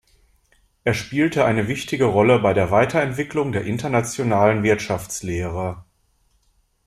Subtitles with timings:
[0.83, 5.85] Er spielte eine wichtige Rolle bei der Weiterentwicklung der internationalen Wirtschaftslehre.